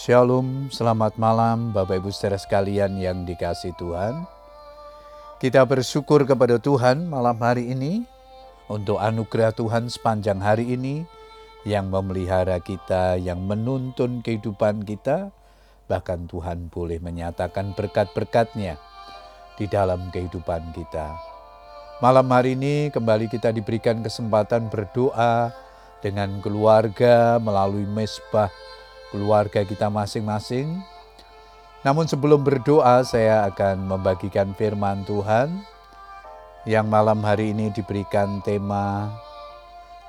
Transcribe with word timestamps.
Shalom, 0.00 0.72
selamat 0.72 1.20
malam 1.20 1.76
Bapak 1.76 2.00
Ibu 2.00 2.08
saudara 2.08 2.40
sekalian 2.40 2.96
yang 2.96 3.28
dikasih 3.28 3.76
Tuhan. 3.76 4.24
Kita 5.36 5.60
bersyukur 5.68 6.24
kepada 6.24 6.56
Tuhan 6.56 7.04
malam 7.04 7.36
hari 7.36 7.68
ini 7.68 8.08
untuk 8.72 8.96
anugerah 8.96 9.52
Tuhan 9.52 9.92
sepanjang 9.92 10.40
hari 10.40 10.72
ini 10.72 11.04
yang 11.68 11.92
memelihara 11.92 12.64
kita, 12.64 13.20
yang 13.20 13.44
menuntun 13.44 14.24
kehidupan 14.24 14.88
kita, 14.88 15.36
bahkan 15.84 16.24
Tuhan 16.24 16.72
boleh 16.72 16.96
menyatakan 16.96 17.76
berkat-berkatnya 17.76 18.80
di 19.60 19.68
dalam 19.68 20.08
kehidupan 20.08 20.80
kita. 20.80 21.12
Malam 22.00 22.24
hari 22.32 22.56
ini 22.56 22.88
kembali 22.88 23.28
kita 23.28 23.52
diberikan 23.52 24.00
kesempatan 24.00 24.72
berdoa 24.72 25.52
dengan 26.00 26.40
keluarga 26.40 27.36
melalui 27.36 27.84
mesbah 27.84 28.48
keluarga 29.10 29.66
kita 29.66 29.90
masing-masing. 29.90 30.80
Namun 31.82 32.06
sebelum 32.06 32.40
berdoa 32.40 33.02
saya 33.02 33.44
akan 33.50 33.90
membagikan 33.90 34.54
firman 34.54 35.02
Tuhan 35.04 35.62
yang 36.68 36.86
malam 36.86 37.24
hari 37.24 37.52
ini 37.56 37.72
diberikan 37.74 38.38
tema 38.44 39.10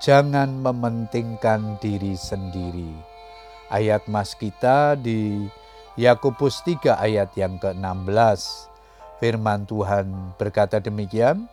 Jangan 0.01 0.65
mementingkan 0.65 1.77
diri 1.77 2.17
sendiri. 2.17 2.89
Ayat 3.69 4.09
mas 4.09 4.33
kita 4.33 4.97
di 4.97 5.45
Yakobus 5.93 6.65
3 6.65 6.97
ayat 6.97 7.29
yang 7.37 7.61
ke-16. 7.61 8.65
Firman 9.21 9.69
Tuhan 9.69 10.33
berkata 10.41 10.81
demikian, 10.81 11.45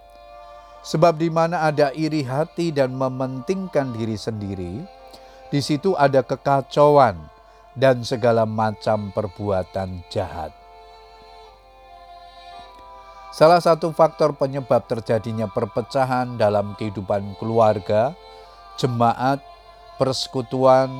Sebab 0.81 1.21
di 1.21 1.29
mana 1.29 1.69
ada 1.69 1.93
iri 1.93 2.25
hati 2.25 2.73
dan 2.73 2.97
mementingkan 2.97 3.93
diri 3.93 4.17
sendiri, 4.17 4.81
di 5.53 5.61
situ 5.61 5.93
ada 6.01 6.25
kekacauan 6.25 7.21
dan 7.79 8.03
segala 8.03 8.43
macam 8.43 9.15
perbuatan 9.15 10.03
jahat. 10.11 10.51
Salah 13.31 13.63
satu 13.63 13.95
faktor 13.95 14.35
penyebab 14.35 14.91
terjadinya 14.91 15.47
perpecahan 15.47 16.35
dalam 16.35 16.75
kehidupan 16.75 17.39
keluarga, 17.39 18.19
jemaat, 18.83 19.39
persekutuan, 19.95 20.91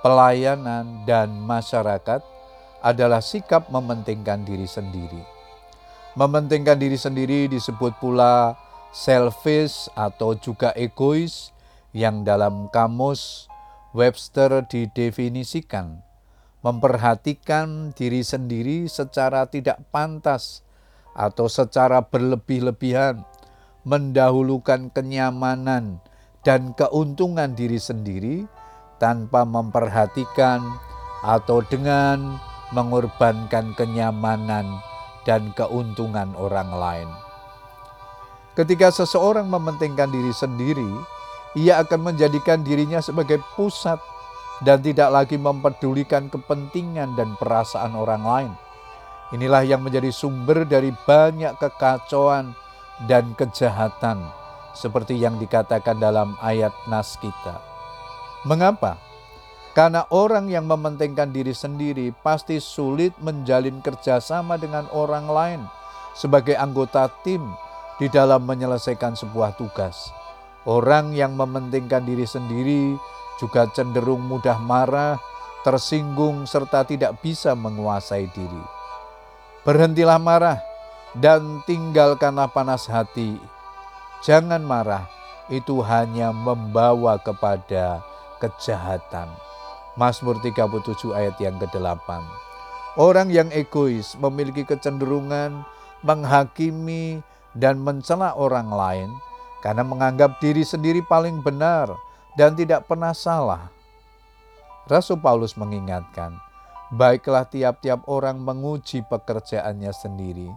pelayanan, 0.00 1.04
dan 1.04 1.28
masyarakat 1.44 2.24
adalah 2.80 3.20
sikap 3.20 3.68
mementingkan 3.68 4.40
diri 4.40 4.64
sendiri. 4.64 5.20
Mementingkan 6.16 6.80
diri 6.80 6.96
sendiri 6.96 7.44
disebut 7.52 7.92
pula 8.00 8.56
selfish 8.88 9.92
atau 9.92 10.32
juga 10.32 10.72
egois 10.72 11.52
yang 11.92 12.24
dalam 12.24 12.72
kamus 12.72 13.52
Webster 13.92 14.64
didefinisikan 14.64 16.00
memperhatikan 16.62 17.90
diri 17.92 18.22
sendiri 18.22 18.86
secara 18.86 19.50
tidak 19.50 19.82
pantas 19.90 20.62
atau 21.12 21.50
secara 21.50 22.06
berlebih-lebihan, 22.06 23.26
mendahulukan 23.82 24.88
kenyamanan 24.94 25.98
dan 26.46 26.70
keuntungan 26.78 27.52
diri 27.58 27.82
sendiri 27.82 28.46
tanpa 29.02 29.42
memperhatikan 29.42 30.62
atau 31.26 31.62
dengan 31.66 32.38
mengorbankan 32.70 33.74
kenyamanan 33.74 34.78
dan 35.26 35.50
keuntungan 35.58 36.34
orang 36.38 36.70
lain. 36.70 37.10
Ketika 38.52 38.92
seseorang 38.92 39.48
mementingkan 39.48 40.12
diri 40.12 40.30
sendiri, 40.34 40.90
ia 41.56 41.80
akan 41.80 42.12
menjadikan 42.12 42.60
dirinya 42.60 43.00
sebagai 43.00 43.40
pusat 43.56 44.00
dan 44.62 44.78
tidak 44.82 45.10
lagi 45.10 45.36
mempedulikan 45.38 46.30
kepentingan 46.30 47.18
dan 47.18 47.34
perasaan 47.38 47.98
orang 47.98 48.22
lain. 48.22 48.52
Inilah 49.32 49.64
yang 49.64 49.82
menjadi 49.82 50.12
sumber 50.12 50.68
dari 50.68 50.92
banyak 51.08 51.56
kekacauan 51.56 52.52
dan 53.08 53.32
kejahatan, 53.34 54.22
seperti 54.76 55.18
yang 55.18 55.40
dikatakan 55.40 55.98
dalam 55.98 56.36
ayat 56.38 56.70
nas 56.86 57.16
kita. 57.18 57.58
Mengapa? 58.44 59.00
Karena 59.72 60.04
orang 60.12 60.52
yang 60.52 60.68
mementingkan 60.68 61.32
diri 61.32 61.56
sendiri 61.56 62.12
pasti 62.20 62.60
sulit 62.60 63.16
menjalin 63.24 63.80
kerjasama 63.80 64.60
dengan 64.60 64.84
orang 64.92 65.26
lain 65.32 65.62
sebagai 66.12 66.52
anggota 66.60 67.08
tim 67.24 67.40
di 67.96 68.12
dalam 68.12 68.44
menyelesaikan 68.44 69.16
sebuah 69.16 69.56
tugas. 69.56 70.12
Orang 70.68 71.16
yang 71.16 71.34
mementingkan 71.40 72.04
diri 72.04 72.28
sendiri 72.28 73.00
juga 73.40 73.68
cenderung 73.72 74.20
mudah 74.24 74.58
marah, 74.60 75.16
tersinggung, 75.62 76.44
serta 76.44 76.82
tidak 76.82 77.20
bisa 77.22 77.54
menguasai 77.54 78.28
diri. 78.32 78.64
Berhentilah 79.62 80.18
marah 80.18 80.58
dan 81.14 81.62
tinggalkanlah 81.68 82.50
panas 82.50 82.90
hati. 82.90 83.38
Jangan 84.26 84.62
marah, 84.62 85.06
itu 85.50 85.82
hanya 85.82 86.30
membawa 86.34 87.18
kepada 87.18 88.02
kejahatan. 88.42 89.30
Mazmur 89.94 90.40
37 90.40 91.12
ayat 91.12 91.36
yang 91.36 91.60
ke-8. 91.60 92.08
Orang 92.96 93.28
yang 93.28 93.48
egois 93.52 94.16
memiliki 94.20 94.64
kecenderungan 94.64 95.64
menghakimi 96.04 97.20
dan 97.56 97.80
mencela 97.80 98.32
orang 98.36 98.68
lain 98.68 99.10
karena 99.60 99.84
menganggap 99.86 100.40
diri 100.42 100.64
sendiri 100.66 101.04
paling 101.06 101.40
benar 101.44 101.92
dan 102.36 102.56
tidak 102.56 102.88
pernah 102.88 103.12
salah. 103.12 103.68
Rasul 104.88 105.20
Paulus 105.20 105.54
mengingatkan, 105.54 106.34
baiklah 106.90 107.46
tiap-tiap 107.46 108.08
orang 108.08 108.40
menguji 108.40 109.04
pekerjaannya 109.06 109.92
sendiri, 109.94 110.48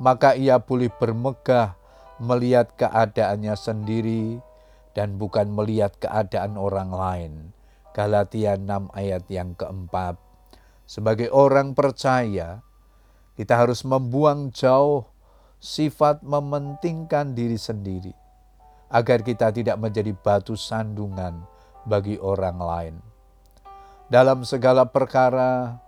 maka 0.00 0.34
ia 0.34 0.58
boleh 0.58 0.90
bermegah 0.90 1.76
melihat 2.18 2.72
keadaannya 2.74 3.54
sendiri 3.54 4.40
dan 4.96 5.16
bukan 5.16 5.52
melihat 5.52 5.94
keadaan 6.00 6.58
orang 6.58 6.90
lain. 6.90 7.32
Galatia 7.92 8.56
6 8.56 8.88
ayat 8.96 9.24
yang 9.28 9.52
keempat. 9.52 10.16
Sebagai 10.88 11.28
orang 11.32 11.76
percaya, 11.76 12.64
kita 13.36 13.54
harus 13.56 13.84
membuang 13.84 14.52
jauh 14.52 15.08
sifat 15.62 16.24
mementingkan 16.24 17.36
diri 17.36 17.56
sendiri 17.56 18.21
agar 18.92 19.24
kita 19.24 19.48
tidak 19.48 19.80
menjadi 19.80 20.12
batu 20.12 20.52
sandungan 20.52 21.40
bagi 21.88 22.20
orang 22.20 22.58
lain. 22.60 22.94
Dalam 24.12 24.44
segala 24.44 24.84
perkara, 24.84 25.80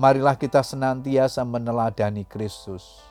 marilah 0.00 0.34
kita 0.40 0.64
senantiasa 0.64 1.44
meneladani 1.44 2.24
Kristus. 2.24 3.04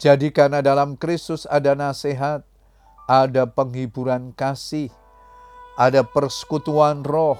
Jadi 0.00 0.32
karena 0.32 0.64
dalam 0.64 0.96
Kristus 0.96 1.44
ada 1.44 1.76
nasihat, 1.76 2.40
ada 3.04 3.44
penghiburan 3.44 4.32
kasih, 4.32 4.88
ada 5.76 6.00
persekutuan 6.00 7.04
roh, 7.04 7.36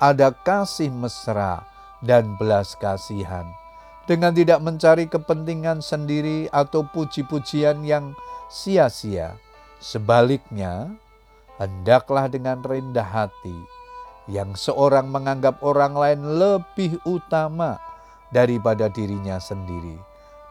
ada 0.00 0.32
kasih 0.32 0.88
mesra 0.88 1.68
dan 2.00 2.40
belas 2.40 2.72
kasihan. 2.80 3.44
Dengan 4.08 4.32
tidak 4.32 4.64
mencari 4.64 5.06
kepentingan 5.06 5.84
sendiri 5.84 6.48
atau 6.48 6.88
puji-pujian 6.88 7.84
yang 7.84 8.16
sia-sia, 8.48 9.36
Sebaliknya, 9.82 10.94
hendaklah 11.58 12.30
dengan 12.30 12.62
rendah 12.62 13.02
hati 13.02 13.58
yang 14.30 14.54
seorang 14.54 15.10
menganggap 15.10 15.58
orang 15.58 15.98
lain 15.98 16.38
lebih 16.38 17.02
utama 17.02 17.82
daripada 18.30 18.86
dirinya 18.86 19.42
sendiri. 19.42 19.98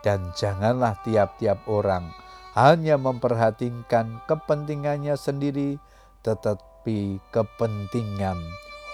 Dan 0.03 0.35
janganlah 0.35 0.99
tiap-tiap 1.07 1.63
orang 1.71 2.11
hanya 2.59 2.99
memperhatikan 2.99 4.19
kepentingannya 4.27 5.15
sendiri, 5.15 5.79
tetapi 6.27 7.23
kepentingan 7.31 8.35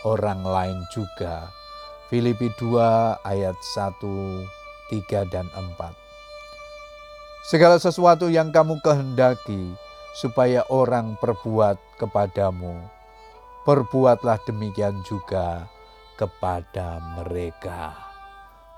orang 0.06 0.46
lain 0.46 0.78
juga. 0.94 1.50
Filipi 2.14 2.54
2 2.62 3.26
ayat 3.26 3.58
1, 3.74 4.06
3, 4.94 5.34
dan 5.34 5.50
4. 5.50 5.98
Segala 7.48 7.82
sesuatu 7.82 8.30
yang 8.30 8.52
kamu 8.52 8.78
kehendaki, 8.84 9.87
supaya 10.18 10.66
orang 10.74 11.14
perbuat 11.22 12.02
kepadamu, 12.02 12.82
perbuatlah 13.62 14.42
demikian 14.50 15.06
juga 15.06 15.70
kepada 16.18 16.98
mereka. 17.22 17.94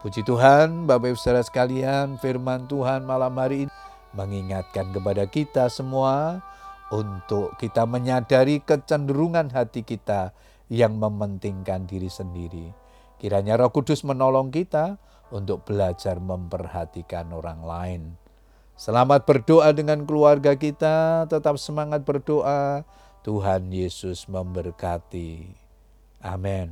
Puji 0.04 0.28
Tuhan, 0.28 0.84
Bapak 0.84 1.16
Ibu 1.16 1.20
Saudara 1.20 1.44
sekalian, 1.44 2.20
firman 2.20 2.68
Tuhan 2.68 3.08
malam 3.08 3.36
hari 3.40 3.68
ini 3.68 3.74
mengingatkan 4.12 4.92
kepada 4.92 5.24
kita 5.32 5.72
semua 5.72 6.44
untuk 6.92 7.56
kita 7.56 7.88
menyadari 7.88 8.60
kecenderungan 8.60 9.48
hati 9.56 9.88
kita 9.88 10.36
yang 10.68 11.00
mementingkan 11.00 11.88
diri 11.88 12.12
sendiri. 12.12 12.72
Kiranya 13.20 13.60
Roh 13.60 13.72
Kudus 13.72 14.04
menolong 14.04 14.52
kita 14.52 15.00
untuk 15.32 15.68
belajar 15.68 16.20
memperhatikan 16.20 17.32
orang 17.36 17.60
lain. 17.64 18.02
Selamat 18.80 19.28
berdoa 19.28 19.76
dengan 19.76 20.08
keluarga 20.08 20.56
kita, 20.56 21.28
tetap 21.28 21.60
semangat 21.60 22.00
berdoa. 22.08 22.88
Tuhan 23.28 23.68
Yesus 23.76 24.24
memberkati. 24.32 25.52
Amin. 26.24 26.72